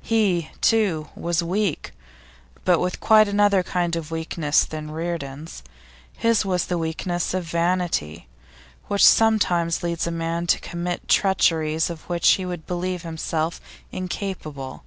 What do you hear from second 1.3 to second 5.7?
weak, but with quite another kind of weakness than Reardon's.